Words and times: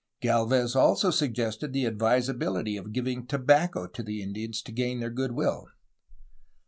Gdlvez 0.23 0.75
also 0.75 1.11
suggested 1.11 1.73
the 1.73 1.85
advisability 1.85 2.75
of 2.75 2.91
giving 2.91 3.27
tobacco 3.27 3.85
to 3.85 4.01
the 4.01 4.23
Indians 4.23 4.63
to 4.63 4.71
gain 4.71 4.99
their 4.99 5.11
good 5.11 5.33
will. 5.33 5.67